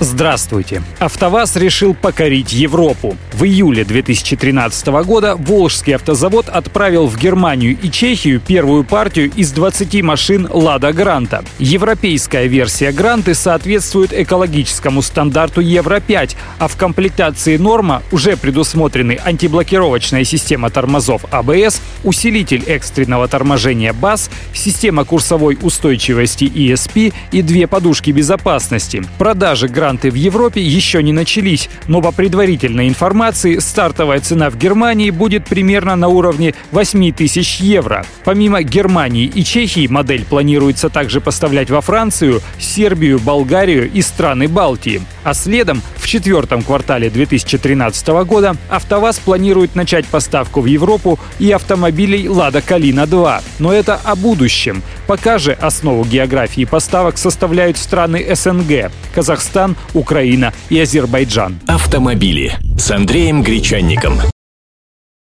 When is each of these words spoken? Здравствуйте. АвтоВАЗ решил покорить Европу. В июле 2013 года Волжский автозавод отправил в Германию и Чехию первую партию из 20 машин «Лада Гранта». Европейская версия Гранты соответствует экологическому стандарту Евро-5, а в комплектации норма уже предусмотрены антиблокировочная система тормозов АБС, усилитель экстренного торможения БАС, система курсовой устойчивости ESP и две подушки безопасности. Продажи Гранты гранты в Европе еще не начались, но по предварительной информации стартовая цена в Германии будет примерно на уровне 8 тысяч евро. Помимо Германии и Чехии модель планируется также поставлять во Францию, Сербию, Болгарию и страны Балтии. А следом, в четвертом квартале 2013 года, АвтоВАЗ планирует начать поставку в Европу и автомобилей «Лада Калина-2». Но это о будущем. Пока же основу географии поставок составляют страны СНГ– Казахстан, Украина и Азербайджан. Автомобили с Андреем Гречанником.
Здравствуйте. 0.00 0.82
АвтоВАЗ 0.98 1.56
решил 1.56 1.94
покорить 1.94 2.52
Европу. 2.52 3.16
В 3.32 3.44
июле 3.44 3.84
2013 3.84 4.86
года 5.04 5.36
Волжский 5.36 5.94
автозавод 5.94 6.48
отправил 6.48 7.06
в 7.06 7.16
Германию 7.16 7.78
и 7.80 7.90
Чехию 7.90 8.40
первую 8.40 8.82
партию 8.82 9.30
из 9.36 9.52
20 9.52 10.02
машин 10.02 10.48
«Лада 10.50 10.92
Гранта». 10.92 11.44
Европейская 11.60 12.48
версия 12.48 12.90
Гранты 12.90 13.34
соответствует 13.34 14.12
экологическому 14.12 15.00
стандарту 15.00 15.60
Евро-5, 15.60 16.36
а 16.58 16.68
в 16.68 16.76
комплектации 16.76 17.56
норма 17.56 18.02
уже 18.10 18.36
предусмотрены 18.36 19.18
антиблокировочная 19.24 20.24
система 20.24 20.70
тормозов 20.70 21.24
АБС, 21.30 21.80
усилитель 22.02 22.64
экстренного 22.66 23.28
торможения 23.28 23.92
БАС, 23.92 24.28
система 24.52 25.04
курсовой 25.04 25.56
устойчивости 25.62 26.44
ESP 26.44 27.14
и 27.30 27.42
две 27.42 27.68
подушки 27.68 28.10
безопасности. 28.10 29.04
Продажи 29.18 29.68
Гранты 29.68 29.83
гранты 29.84 30.10
в 30.10 30.14
Европе 30.14 30.62
еще 30.62 31.02
не 31.02 31.12
начались, 31.12 31.68
но 31.88 32.00
по 32.00 32.10
предварительной 32.10 32.88
информации 32.88 33.58
стартовая 33.58 34.20
цена 34.20 34.48
в 34.48 34.56
Германии 34.56 35.10
будет 35.10 35.44
примерно 35.44 35.94
на 35.94 36.08
уровне 36.08 36.54
8 36.70 37.12
тысяч 37.12 37.56
евро. 37.56 38.06
Помимо 38.24 38.62
Германии 38.62 39.26
и 39.26 39.44
Чехии 39.44 39.86
модель 39.86 40.24
планируется 40.24 40.88
также 40.88 41.20
поставлять 41.20 41.68
во 41.68 41.82
Францию, 41.82 42.40
Сербию, 42.58 43.18
Болгарию 43.18 43.90
и 43.92 44.00
страны 44.00 44.48
Балтии. 44.48 45.02
А 45.22 45.34
следом, 45.34 45.82
в 45.96 46.06
четвертом 46.06 46.62
квартале 46.62 47.10
2013 47.10 48.08
года, 48.24 48.56
АвтоВАЗ 48.70 49.18
планирует 49.18 49.74
начать 49.74 50.06
поставку 50.06 50.62
в 50.62 50.66
Европу 50.66 51.18
и 51.38 51.50
автомобилей 51.50 52.26
«Лада 52.26 52.62
Калина-2». 52.62 53.42
Но 53.58 53.70
это 53.70 54.00
о 54.02 54.16
будущем. 54.16 54.82
Пока 55.06 55.38
же 55.38 55.52
основу 55.52 56.04
географии 56.04 56.64
поставок 56.64 57.18
составляют 57.18 57.76
страны 57.76 58.34
СНГ– 58.34 58.90
Казахстан, 59.14 59.76
Украина 59.92 60.52
и 60.70 60.80
Азербайджан. 60.80 61.60
Автомобили 61.66 62.54
с 62.78 62.90
Андреем 62.90 63.42
Гречанником. 63.42 64.33